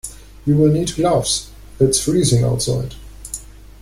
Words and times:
You 0.47 0.57
will 0.57 0.71
need 0.71 0.95
gloves; 0.95 1.51
it's 1.79 2.03
freezing 2.03 2.43
outside. 2.43 2.95